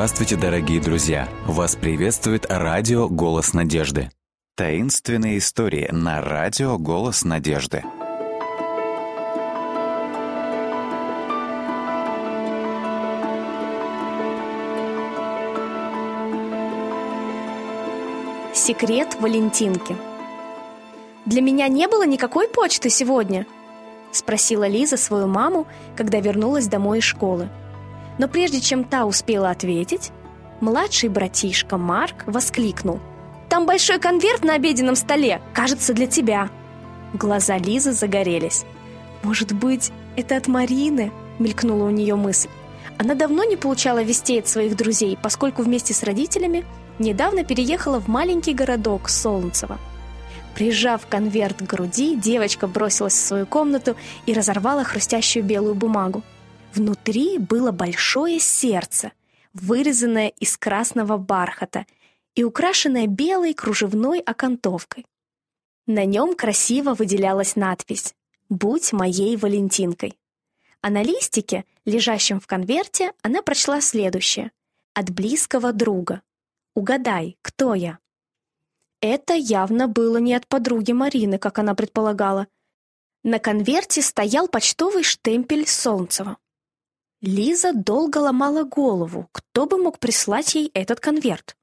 [0.00, 1.28] Здравствуйте, дорогие друзья!
[1.44, 4.08] Вас приветствует радио «Голос надежды».
[4.56, 7.84] Таинственные истории на радио «Голос надежды».
[18.54, 19.94] Секрет Валентинки
[21.26, 23.46] «Для меня не было никакой почты сегодня?»—
[24.12, 27.50] спросила Лиза свою маму, когда вернулась домой из школы.
[28.20, 30.12] Но прежде чем та успела ответить,
[30.60, 33.00] младший братишка Марк воскликнул.
[33.48, 36.50] «Там большой конверт на обеденном столе, кажется, для тебя!»
[37.14, 38.66] Глаза Лизы загорелись.
[39.22, 42.50] «Может быть, это от Марины?»— мелькнула у нее мысль.
[42.98, 46.66] Она давно не получала вестей от своих друзей, поскольку вместе с родителями
[46.98, 49.78] недавно переехала в маленький городок Солнцево.
[50.54, 56.22] Прижав конверт к груди, девочка бросилась в свою комнату и разорвала хрустящую белую бумагу.
[56.74, 59.12] Внутри было большое сердце,
[59.52, 61.84] вырезанное из красного бархата
[62.34, 65.06] и украшенное белой кружевной окантовкой.
[65.86, 68.14] На нем красиво выделялась надпись
[68.48, 70.16] «Будь моей Валентинкой».
[70.80, 74.52] А на листике, лежащем в конверте, она прочла следующее
[74.94, 76.22] «От близкого друга».
[76.74, 77.98] Угадай, кто я?
[79.00, 82.46] Это явно было не от подруги Марины, как она предполагала.
[83.24, 86.36] На конверте стоял почтовый штемпель Солнцева.
[87.22, 91.54] Лиза долго ломала голову, кто бы мог прислать ей этот конверт.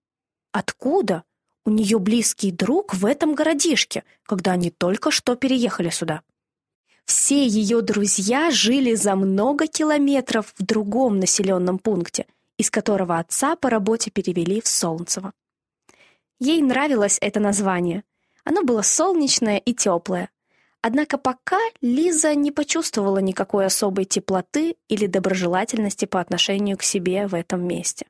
[0.51, 1.23] Откуда?
[1.65, 6.21] У нее близкий друг в этом городишке, когда они только что переехали сюда.
[7.05, 13.69] Все ее друзья жили за много километров в другом населенном пункте, из которого отца по
[13.69, 15.33] работе перевели в Солнцево.
[16.39, 18.03] Ей нравилось это название.
[18.43, 20.29] Оно было солнечное и теплое.
[20.81, 27.33] Однако пока Лиза не почувствовала никакой особой теплоты или доброжелательности по отношению к себе в
[27.33, 28.05] этом месте.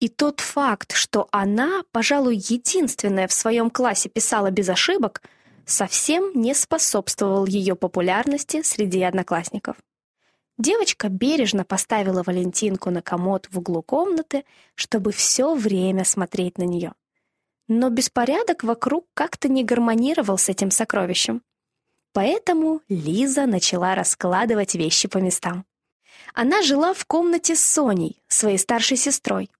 [0.00, 5.22] И тот факт, что она, пожалуй, единственная в своем классе писала без ошибок,
[5.66, 9.76] совсем не способствовал ее популярности среди одноклассников.
[10.56, 14.44] Девочка бережно поставила Валентинку на комод в углу комнаты,
[14.74, 16.92] чтобы все время смотреть на нее.
[17.68, 21.42] Но беспорядок вокруг как-то не гармонировал с этим сокровищем.
[22.12, 25.64] Поэтому Лиза начала раскладывать вещи по местам.
[26.34, 29.50] Она жила в комнате с Соней, своей старшей сестрой.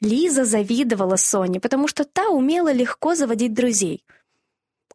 [0.00, 4.04] Лиза завидовала Соне, потому что та умела легко заводить друзей.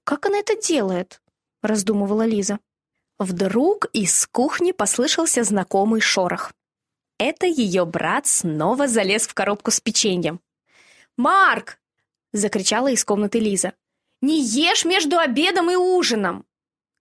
[0.03, 1.21] «Как она это делает?»—
[1.61, 2.59] раздумывала Лиза.
[3.17, 6.53] Вдруг из кухни послышался знакомый шорох.
[7.17, 10.39] Это ее брат снова залез в коробку с печеньем.
[11.15, 11.79] «Марк!»—
[12.33, 13.73] закричала из комнаты Лиза.
[14.21, 16.46] «Не ешь между обедом и ужином!»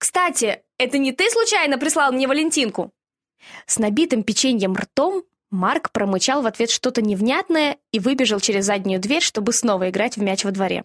[0.07, 2.93] «Кстати, это не ты случайно прислал мне Валентинку?»
[3.67, 9.21] С набитым печеньем ртом Марк промычал в ответ что-то невнятное и выбежал через заднюю дверь,
[9.21, 10.85] чтобы снова играть в мяч во дворе.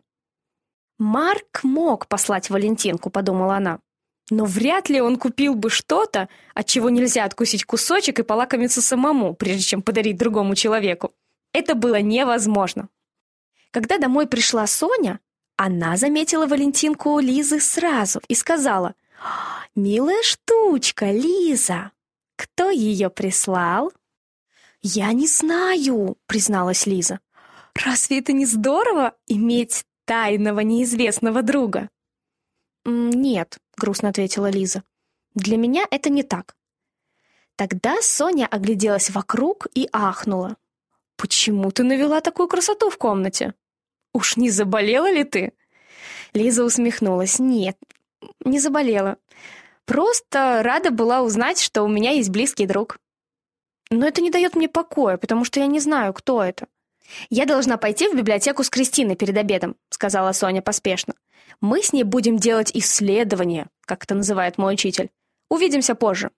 [0.98, 3.78] «Марк мог послать Валентинку»,— подумала она.
[4.32, 9.36] «Но вряд ли он купил бы что-то, от чего нельзя откусить кусочек и полакомиться самому,
[9.36, 11.14] прежде чем подарить другому человеку.
[11.53, 12.90] Это было невозможно».
[13.70, 15.20] Когда домой пришла Соня,
[15.58, 18.96] она заметила Валентинку Лизы сразу и сказала,
[19.76, 21.92] «Милая штучка, Лиза!
[22.36, 23.94] Кто ее прислал?»
[24.82, 27.20] «Я не знаю»,— призналась Лиза.
[27.74, 31.90] «Разве это не здорово иметь тайного неизвестного друга?»
[32.84, 34.84] «Нет»,— грустно ответила Лиза.
[35.36, 36.56] «Для меня это не так».
[37.56, 40.58] Тогда Соня огляделась вокруг и ахнула.
[41.16, 43.53] «Почему ты навела такую красоту в комнате?
[44.14, 45.53] Уж не заболела ли ты?»
[46.34, 47.38] Лиза усмехнулась.
[47.38, 47.78] «Нет,
[48.44, 49.18] не заболела.
[49.86, 52.98] Просто рада была узнать, что у меня есть близкий друг.
[53.90, 56.68] Но это не дает мне покоя, потому что я не знаю, кто это.
[57.30, 61.14] «Я должна пойти в библиотеку с Кристиной перед обедом»,— сказала Соня поспешно.
[61.59, 65.09] «Мы с ней будем делать исследование, как это называет мой учитель.
[65.50, 66.32] Увидимся позже».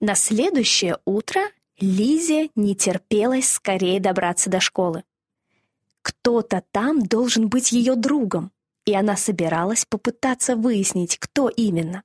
[0.00, 1.42] На следующее утро
[1.78, 5.04] Лизе не терпелось скорее добраться до школы.
[6.02, 8.50] Кто-то там должен быть ее другом
[8.84, 12.02] и она собиралась попытаться выяснить, кто именно.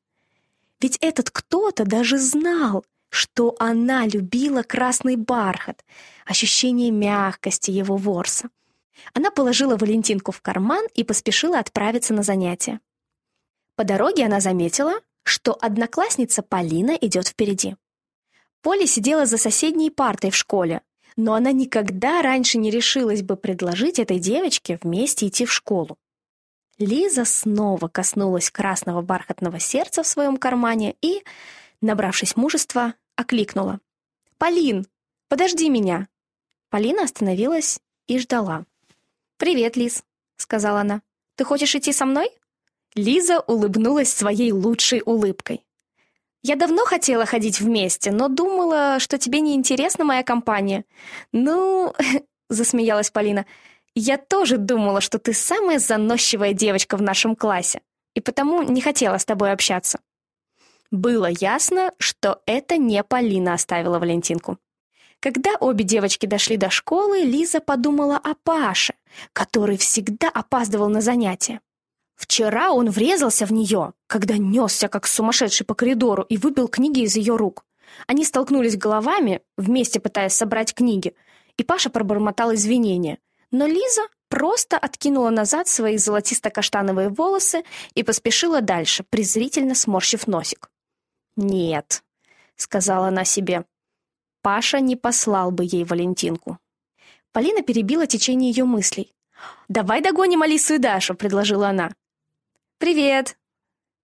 [0.79, 5.83] Ведь этот кто-то даже знал, что она любила красный бархат,
[6.25, 8.49] ощущение мягкости его ворса.
[9.13, 12.79] Она положила Валентинку в карман и поспешила отправиться на занятия.
[13.75, 14.93] По дороге она заметила,
[15.23, 17.75] что одноклассница Полина идет впереди.
[18.61, 20.81] Поля сидела за соседней партой в школе,
[21.15, 25.97] но она никогда раньше не решилась бы предложить этой девочке вместе идти в школу.
[26.79, 31.23] Лиза снова коснулась красного бархатного сердца в своем кармане и,
[31.81, 33.81] набравшись мужества, окликнула.
[34.37, 34.87] «Полин,
[35.27, 36.07] подожди меня!»
[36.69, 38.65] Полина остановилась и ждала.
[39.37, 40.03] «Привет, Лиз»,—
[40.37, 41.01] сказала она.
[41.35, 42.29] «Ты хочешь идти со мной?»
[42.95, 45.65] Лиза улыбнулась своей лучшей улыбкой.
[46.43, 50.85] «Я давно хотела ходить вместе, но думала, что тебе не интересна моя компания».
[51.33, 51.93] «Ну...»—
[52.49, 53.45] засмеялась Полина.
[54.01, 57.81] «Я тоже думала, что ты самая заносчивая девочка в нашем классе,
[58.15, 59.99] и потому не хотела с тобой общаться».
[60.89, 64.57] Было ясно, что это не Полина оставила Валентинку.
[65.19, 68.93] Когда обе девочки дошли до школы, Лиза подумала о Паше,
[69.33, 71.59] который всегда опаздывал на занятия.
[72.15, 77.17] Вчера он врезался в нее, когда несся как сумасшедший по коридору и выбил книги из
[77.17, 77.65] ее рук.
[78.07, 81.15] Они столкнулись головами, вместе пытаясь собрать книги,
[81.57, 83.17] и Паша пробормотал извинения.
[83.51, 87.63] Но Лиза просто откинула назад свои золотисто-каштановые волосы
[87.95, 90.69] и поспешила дальше, презрительно сморщив носик.
[91.35, 92.03] «Нет»,—
[92.55, 93.65] сказала она себе,—
[94.41, 96.59] «Паша не послал бы ей Валентинку».
[97.31, 99.13] Полина перебила течение ее мыслей.
[99.67, 101.91] «Давай догоним Алису и Дашу»,— предложила она.
[102.77, 103.37] «Привет!»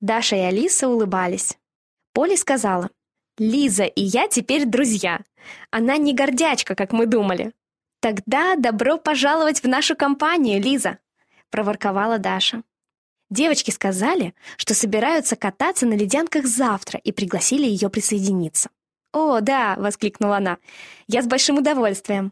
[0.01, 1.57] Даша и Алиса улыбались.
[2.13, 2.89] Поля сказала,
[3.37, 5.21] «Лиза и я теперь друзья.
[5.71, 7.53] Она не гордячка, как мы думали».
[8.05, 10.99] «Тогда добро пожаловать в нашу компанию, Лиза»,—
[11.49, 12.61] проворковала Даша.
[13.31, 18.69] Девочки сказали, что собираются кататься на ледянках завтра и пригласили ее присоединиться.
[19.11, 20.59] «О, да!»— воскликнула она.
[21.07, 22.31] «Я с большим удовольствием».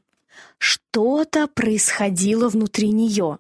[0.59, 3.39] Что-то происходило внутри нее.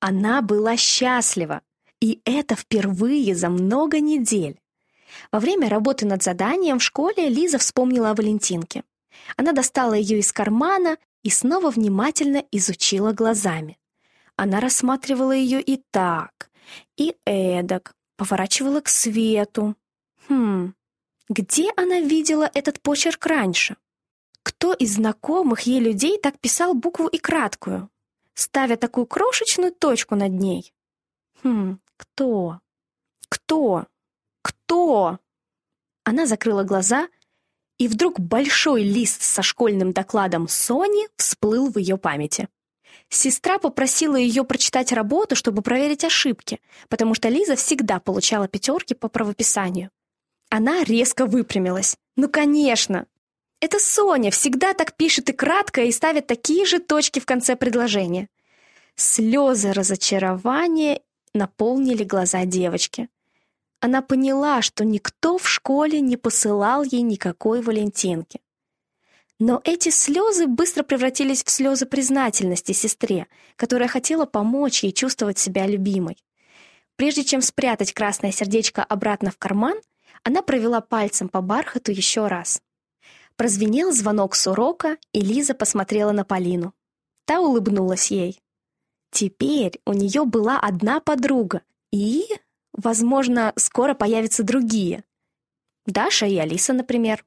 [0.00, 1.60] Она была счастлива.
[2.00, 4.58] И это впервые за много недель.
[5.30, 8.82] Во время работы над заданием в школе Лиза вспомнила о Валентинке.
[9.36, 13.78] Она достала ее из кармана и снова внимательно изучила глазами.
[14.36, 16.50] Она рассматривала ее и так,
[16.96, 19.74] и эдак, поворачивала к свету.
[20.28, 20.74] Хм,
[21.28, 23.76] где она видела этот почерк раньше?
[24.42, 27.90] Кто из знакомых ей людей так писал букву и краткую,
[28.34, 30.72] ставя такую крошечную точку над ней?
[31.42, 32.60] Хм, кто?
[33.28, 33.86] Кто?
[34.42, 35.18] Кто?
[36.04, 37.08] Она закрыла глаза,
[37.78, 42.48] и вдруг большой лист со школьным докладом Сони всплыл в ее памяти.
[43.08, 49.08] Сестра попросила ее прочитать работу, чтобы проверить ошибки, потому что Лиза всегда получала пятерки по
[49.08, 49.90] правописанию.
[50.50, 51.96] Она резко выпрямилась.
[52.16, 53.06] «Ну, конечно!
[53.60, 58.28] Это Соня всегда так пишет и кратко, и ставит такие же точки в конце предложения».
[58.94, 61.00] Слезы разочарования
[61.32, 63.08] наполнили глаза девочки.
[63.80, 68.40] Она поняла, что никто в школе не посылал ей никакой Валентинки.
[69.38, 75.66] Но эти слезы быстро превратились в слезы признательности сестре, которая хотела помочь ей чувствовать себя
[75.66, 76.16] любимой.
[76.96, 79.78] Прежде чем спрятать красное сердечко обратно в карман,
[80.24, 82.60] она провела пальцем по бархату еще раз.
[83.36, 86.74] Прозвенел звонок с урока, и Лиза посмотрела на Полину.
[87.24, 88.42] Та улыбнулась ей.
[89.12, 92.24] Теперь у нее была одна подруга, и,
[92.78, 95.04] возможно, скоро появятся другие.
[95.84, 97.24] Даша и Алиса, например.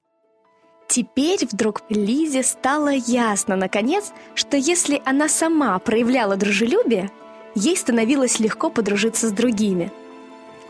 [0.87, 7.11] Теперь вдруг Лизе стало ясно, наконец, что если она сама проявляла дружелюбие,
[7.55, 9.91] ей становилось легко подружиться с другими.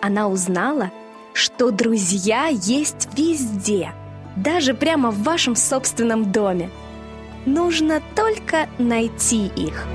[0.01, 0.91] Она узнала,
[1.33, 3.93] что друзья есть везде,
[4.35, 6.69] даже прямо в вашем собственном доме.
[7.45, 9.87] Нужно только найти их.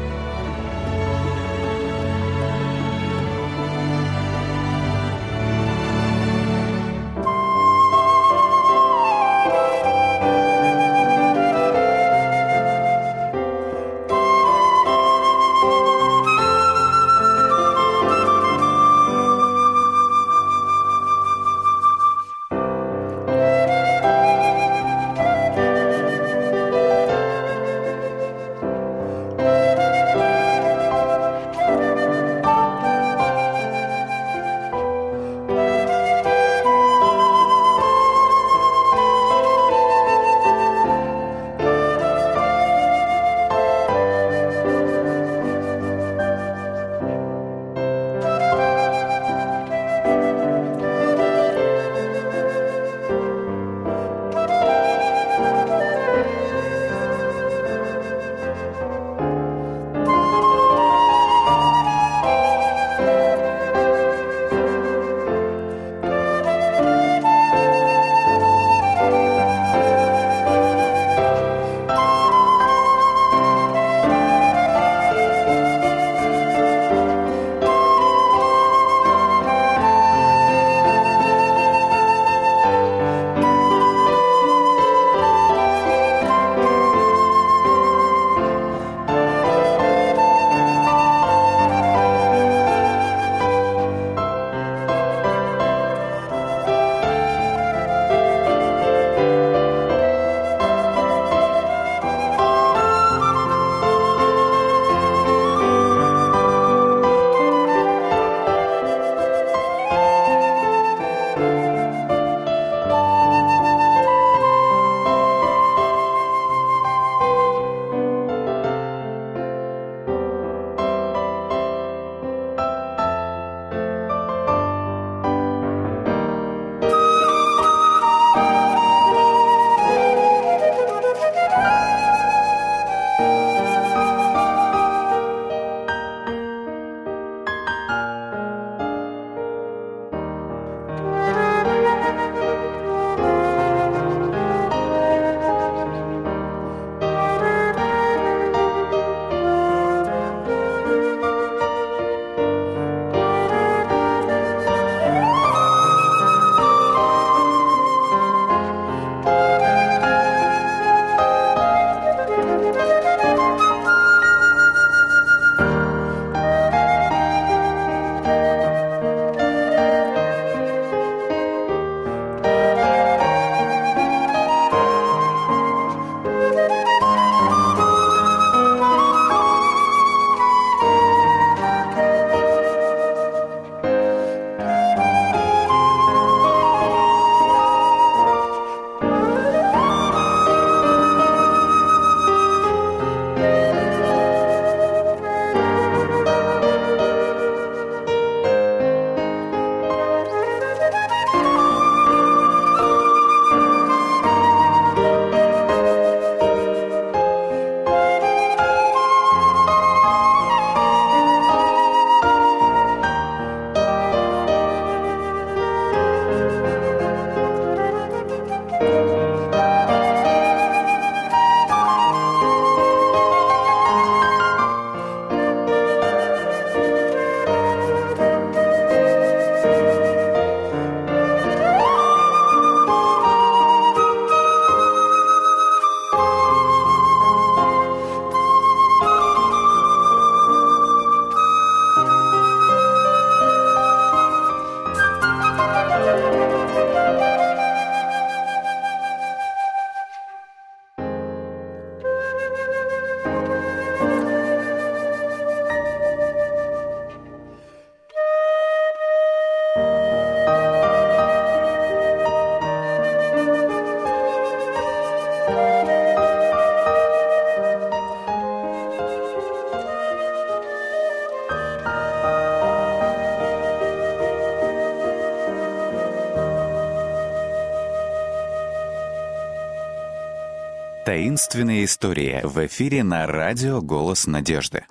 [281.37, 284.87] Таинственные истории в эфире на радио «Голос надежды».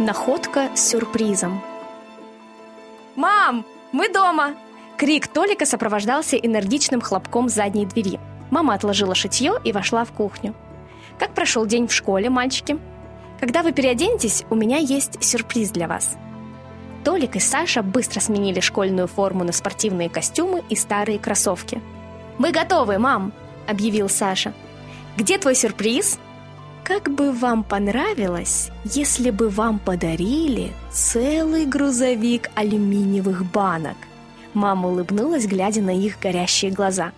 [0.00, 1.62] Находка с сюрпризом.
[3.14, 4.56] «Мам, мы дома!»
[4.96, 8.18] Крик Толика сопровождался энергичным хлопком задней двери.
[8.50, 10.52] Мама отложила шитье и вошла в кухню.
[11.16, 12.76] «Как прошел день в школе, мальчики?»
[13.40, 16.16] «Когда вы переоденетесь, у меня есть сюрприз для вас».
[17.04, 21.80] Толик и Саша быстро сменили школьную форму на спортивные костюмы и старые кроссовки.
[22.38, 23.32] «Мы готовы, мам!»–
[23.68, 24.54] объявил Саша.
[25.16, 26.18] «Где твой сюрприз?»
[26.84, 33.96] Как бы вам понравилось, если бы вам подарили целый грузовик алюминиевых банок?
[34.52, 37.12] Мама улыбнулась, глядя на их горящие глаза.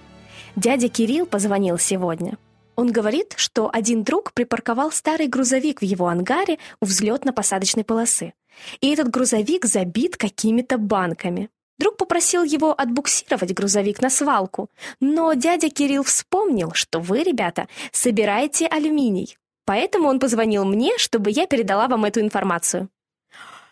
[0.55, 2.39] Дядя Кирилл позвонил сегодня.
[2.77, 8.35] Он говорит, что один друг припарковал старый грузовик в его ангаре у взлетно-посадочной полосы.
[8.81, 11.49] И этот грузовик забит какими-то банками.
[11.79, 18.67] Друг попросил его отбуксировать грузовик на свалку, но дядя Кирилл вспомнил, что вы, ребята, собираете
[18.67, 19.37] алюминий.
[19.67, 22.89] Поэтому он позвонил мне, чтобы я передала вам эту информацию.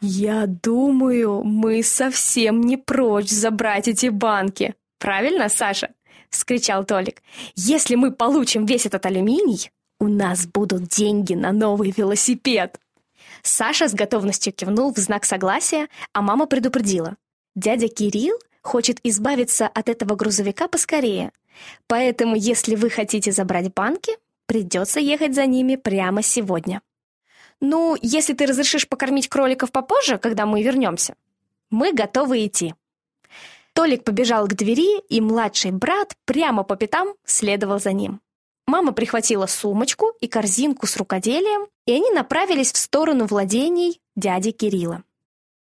[0.01, 4.75] «Я думаю, мы совсем не прочь забрать эти банки.
[4.99, 5.91] Правильно, Саша?»—
[6.35, 7.23] вскричал Толик.
[7.57, 12.79] «Если мы получим весь этот алюминий, у нас будут деньги на новый велосипед».
[13.43, 17.17] Саша с готовностью кивнул в знак согласия, а мама предупредила.
[17.55, 21.33] «Дядя Кирилл хочет избавиться от этого грузовика поскорее.
[21.87, 24.13] Поэтому, если вы хотите забрать банки,
[24.47, 26.83] Придется ехать за ними прямо сегодня.
[27.61, 31.15] Ну, если ты разрешишь покормить кроликов попозже, когда мы вернемся,
[31.71, 32.75] мы готовы идти.
[33.75, 38.21] Толик побежал к двери, и младший брат прямо по пятам следовал за ним.
[38.67, 45.03] Мама прихватила сумочку и корзинку с рукоделием, и они направились в сторону владений дяди Кирилла.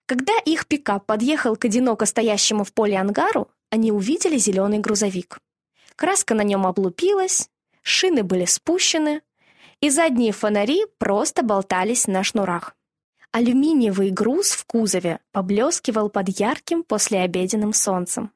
[0.06, 5.40] Когда их пикап подъехал к одиноко стоящему в поле ангару, они увидели зеленый грузовик.
[5.96, 7.50] Краска на нем облупилась,
[7.82, 9.22] шины были спущены,
[9.82, 12.76] и задние фонари просто болтались на шнурах.
[13.34, 18.32] Алюминиевый груз в кузове поблескивал под ярким послеобеденным солнцем.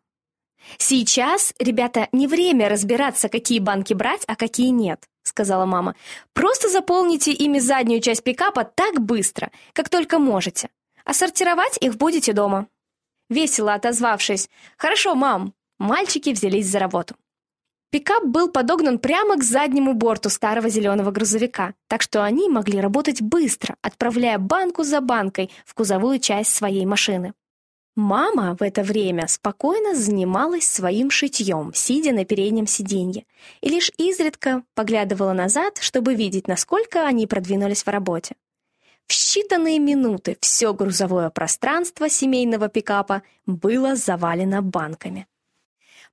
[0.79, 5.95] «Сейчас, ребята, не время разбираться, какие банки брать, а какие нет»,— сказала мама.
[6.33, 10.69] «Просто заполните ими заднюю часть пикапа так быстро, как только можете,
[11.05, 12.67] а сортировать их будете дома».
[13.29, 17.15] Весело отозвавшись «Хорошо, мам», мальчики взялись за работу.
[17.89, 23.21] Пикап был подогнан прямо к заднему борту старого зеленого грузовика, так что они могли работать
[23.21, 27.33] быстро, отправляя банку за банкой в кузовую часть своей машины.
[27.95, 33.25] Мама в это время спокойно занималась своим шитьем, сидя на переднем сиденье,
[33.61, 38.35] и лишь изредка поглядывала назад, чтобы видеть, насколько они продвинулись в работе.
[39.07, 45.25] В считанные минуты все грузовое пространство семейного пикапа было завалено банками.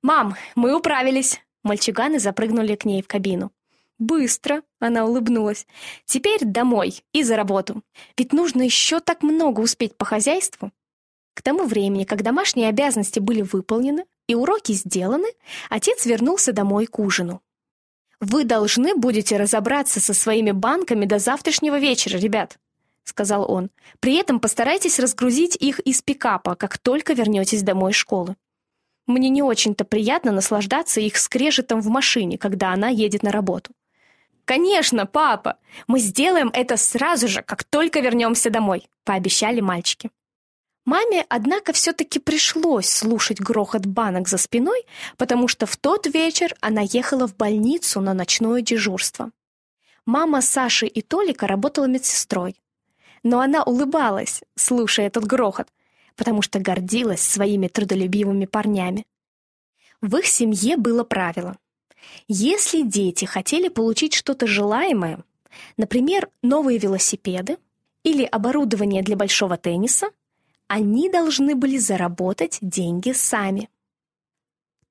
[0.01, 3.51] «Мам, мы управились!» Мальчуганы запрыгнули к ней в кабину.
[3.97, 5.65] «Быстро!»— она улыбнулась.
[6.05, 7.81] «Теперь домой и за работу.
[8.15, 10.71] Ведь нужно еще так много успеть по хозяйству».
[11.33, 15.27] К тому времени, как домашние обязанности были выполнены и уроки сделаны,
[15.71, 17.41] отец вернулся домой к ужину.
[18.19, 22.59] «Вы должны будете разобраться со своими банками до завтрашнего вечера, ребят»,—
[23.03, 23.71] сказал он.
[23.99, 28.35] «При этом постарайтесь разгрузить их из пикапа, как только вернетесь домой из школы.
[29.07, 33.71] Мне не очень-то приятно наслаждаться их скрежетом в машине, когда она едет на работу.
[34.45, 35.57] «Конечно, папа!
[35.87, 40.11] Мы сделаем это сразу же, как только вернемся домой»,— пообещали мальчики.
[40.85, 44.85] Маме, однако, все-таки пришлось слушать грохот банок за спиной,
[45.17, 49.31] потому что в тот вечер она ехала в больницу на ночное дежурство.
[50.05, 52.55] Мама Саши и Толика работала медсестрой.
[53.23, 55.67] Но она улыбалась, слушая этот грохот,
[56.15, 59.05] потому что гордилась своими трудолюбивыми парнями.
[60.01, 61.57] В их семье было правило.
[62.27, 65.23] Если дети хотели получить что-то желаемое,
[65.77, 67.57] например, новые велосипеды
[68.03, 70.07] или оборудование для большого тенниса,
[70.67, 73.69] они должны были заработать деньги сами.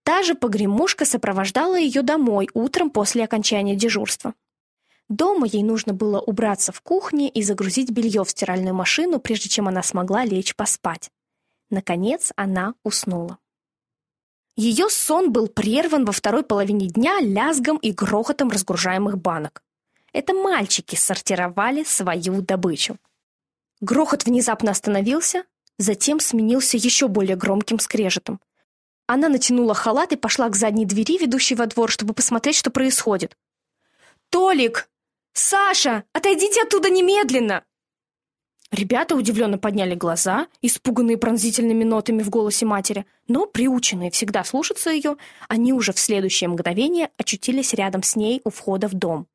[0.03, 4.35] Та же погремушка сопровождала ее домой утром после окончания дежурства.
[5.09, 9.69] Дома ей нужно было убраться в кухне и загрузить белье в стиральную машину, прежде чем
[9.69, 11.11] она смогла лечь поспать.
[11.75, 13.39] Наконец она уснула.
[14.55, 19.65] Ее сон был прерван во второй половине дня лязгом и грохотом разгружаемых банок.
[20.13, 22.97] Это мальчики сортировали свою добычу.
[23.81, 28.41] Грохот внезапно остановился, затем сменился еще более громким скрежетом.
[29.09, 33.37] Она натянула халат и пошла к задней двери, ведущей во двор, чтобы посмотреть, что происходит.
[34.31, 34.89] «Толик!
[35.33, 36.05] Саша!
[36.13, 37.65] Отойдите оттуда немедленно!»
[38.75, 45.17] Ребята удивленно подняли глаза, испуганные пронзительными нотами в голосе матери, но, приученные всегда слушаться ее,
[45.49, 49.29] они уже в следующее мгновение очутились рядом с ней у входа в дом.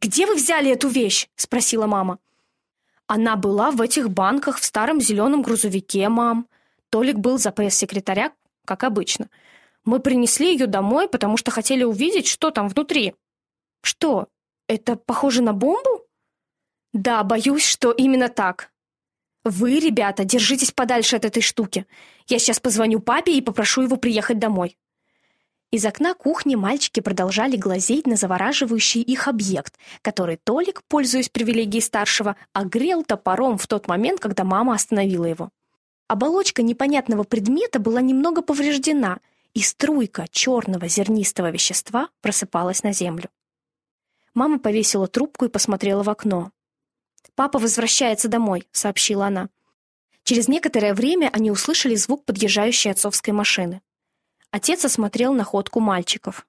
[0.00, 2.18] «Где вы взяли эту вещь?»— спросила мама.
[3.06, 6.48] «Она была в этих банках в старом зеленом грузовике, мам».
[6.90, 8.32] Толик был за пресс-секретаря,
[8.64, 9.30] как обычно.
[9.84, 13.14] «Мы принесли ее домой, потому что хотели увидеть, что там внутри».
[13.82, 14.26] «Что,
[14.66, 16.03] это похоже на бомбу?»
[16.94, 18.70] Да, боюсь, что именно так.
[19.42, 21.86] Вы, ребята, держитесь подальше от этой штуки.
[22.28, 24.78] Я сейчас позвоню папе и попрошу его приехать домой.
[25.72, 32.36] Из окна кухни мальчики продолжали глазеть на завораживающий их объект, который Толик, пользуясь привилегией старшего,
[32.52, 35.50] огрел топором в тот момент, когда мама остановила его.
[36.06, 39.18] Оболочка непонятного предмета была немного повреждена,
[39.52, 43.30] и струйка черного зернистого вещества просыпалась на землю.
[44.32, 46.52] Мама повесила трубку и посмотрела в окно.
[47.34, 49.48] «Папа возвращается домой»,— сообщила она.
[50.22, 53.82] Через некоторое время они услышали звук подъезжающей отцовской машины.
[54.50, 56.46] Отец осмотрел находку мальчиков.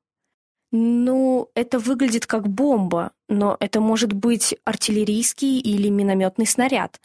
[0.71, 7.01] «Ну, это выглядит как бомба, но это может быть артиллерийский или минометный снаряд.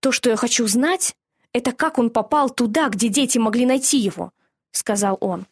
[0.00, 1.14] То, что я хочу знать,
[1.52, 4.32] это как он попал туда, где дети могли найти его»,—
[4.70, 5.46] сказал он.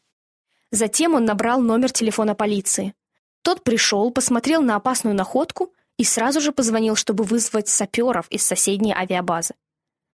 [0.71, 2.95] Затем он набрал номер телефона полиции.
[3.43, 8.93] Тот пришел, посмотрел на опасную находку и сразу же позвонил, чтобы вызвать саперов из соседней
[8.93, 9.55] авиабазы.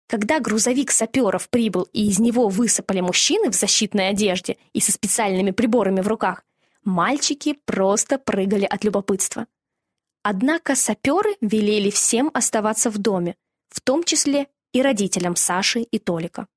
[0.07, 5.51] Когда грузовик саперов прибыл и из него высыпали мужчины в защитной одежде и со специальными
[5.51, 6.43] приборами в руках,
[6.83, 9.45] мальчики просто прыгали от любопытства.
[10.23, 13.35] Однако саперы велели всем оставаться в доме,
[13.69, 16.47] в том числе и родителям Саши и Толика.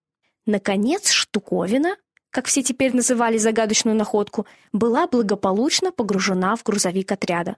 [0.47, 1.99] Наконец, штуковина,
[2.31, 7.57] как все теперь называли загадочную находку, была благополучно погружена в грузовик отряда.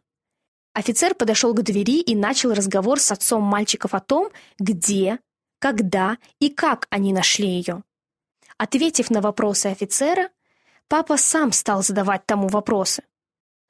[0.72, 5.18] Офицер подошел к двери и начал разговор с отцом мальчиков о том, где,
[5.58, 7.82] когда и как они нашли ее.
[8.56, 10.30] Ответив на вопросы офицера,
[10.86, 13.02] папа сам стал задавать тому вопросы.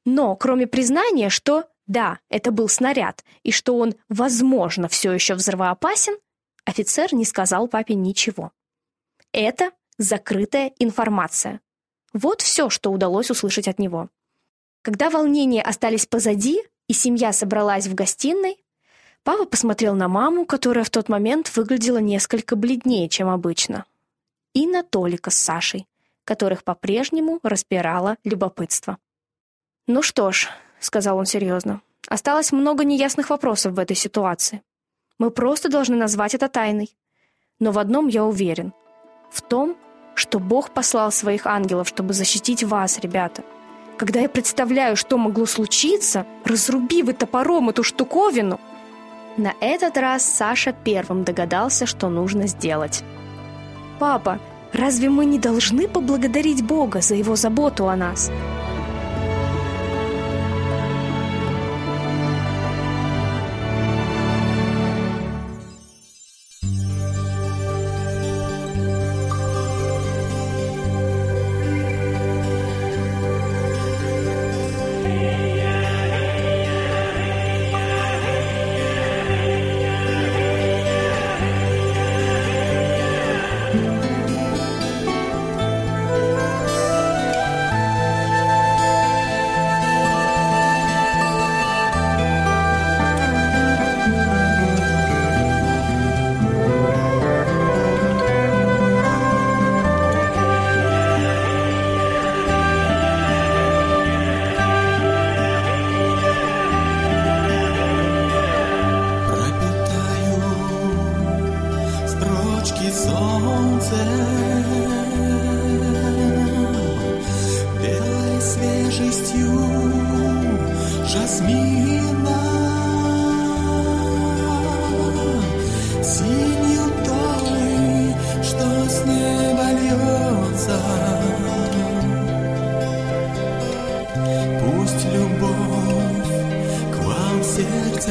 [0.04, 6.16] Но, кроме признания, что да, это был снаряд, и что он, возможно, все еще взрывоопасен,
[6.64, 8.52] офицер не сказал папе ничего.
[9.32, 11.60] Это закрытая информация.
[12.12, 14.08] Вот все, что удалось услышать от него.
[14.82, 18.56] Когда волнения остались позади, и семья собралась в гостиной,
[19.22, 23.84] папа посмотрел на маму, которая в тот момент выглядела несколько бледнее, чем обычно,
[24.54, 25.86] и на Толика с Сашей,
[26.24, 28.98] которых по-прежнему распирало любопытство.
[29.86, 30.48] «Ну что ж»,—
[30.80, 34.60] сказал он серьезно,— «осталось много неясных вопросов в этой ситуации.
[35.16, 36.90] Мы просто должны назвать это тайной.
[37.60, 38.72] Но в одном я уверен.
[39.30, 39.76] В том,
[40.16, 43.44] что Бог послал своих ангелов, чтобы защитить вас, ребята.
[44.00, 48.58] Когда я представляю, что могло случиться, разруби вы топором эту штуковину.
[49.36, 53.04] На этот раз Саша первым догадался, что нужно сделать.
[53.98, 54.38] «Папа,
[54.72, 58.30] разве мы не должны поблагодарить Бога за его заботу о нас?»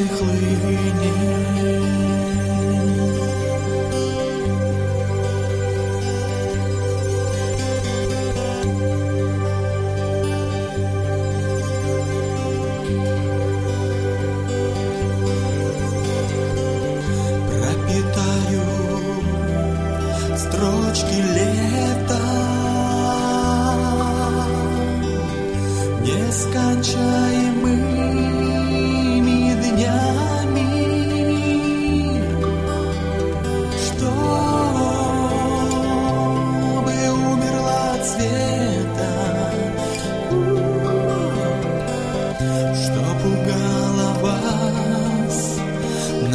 [0.07, 0.48] perfectly.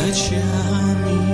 [0.04, 0.36] 在下
[1.06, 1.33] 面。